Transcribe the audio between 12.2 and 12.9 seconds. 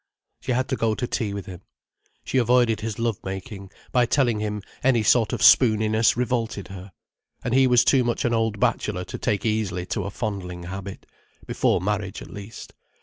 at least.